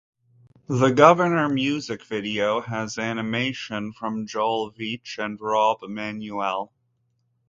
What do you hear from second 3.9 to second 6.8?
from Joel Veitch and Rob Manuel.